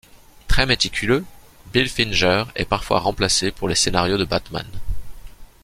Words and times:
Très 0.47 0.65
méticuleux, 0.65 1.23
Bill 1.73 1.87
Finger 1.87 2.45
est 2.55 2.65
parfois 2.65 3.01
remplacé 3.01 3.51
pour 3.51 3.69
les 3.69 3.75
scénarios 3.75 4.17
de 4.17 4.25
Batman. 4.25 4.65